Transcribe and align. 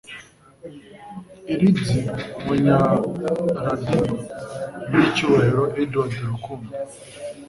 I 1.51 1.53
Leeds, 1.59 1.91
umunyamadini, 2.39 4.15
nyiricyubahiro 4.87 5.63
Edward 5.81 6.13
Rukundo, 6.29 6.71